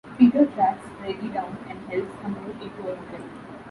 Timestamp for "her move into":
2.23-2.91